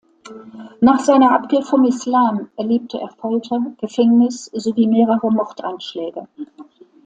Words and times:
Nach 0.79 0.97
seiner 0.97 1.29
Abkehr 1.31 1.61
vom 1.61 1.85
Islam 1.85 2.49
erlebte 2.57 2.99
er 2.99 3.09
Folter, 3.09 3.75
Gefängnis 3.79 4.45
sowie 4.45 4.87
mehrere 4.87 5.31
Mordanschläge. 5.31 6.27